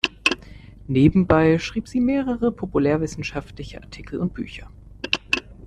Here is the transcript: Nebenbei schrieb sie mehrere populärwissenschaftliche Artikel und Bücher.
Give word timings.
Nebenbei 0.87 1.59
schrieb 1.59 1.87
sie 1.87 1.99
mehrere 2.01 2.51
populärwissenschaftliche 2.51 3.83
Artikel 3.83 4.17
und 4.19 4.33
Bücher. 4.33 4.67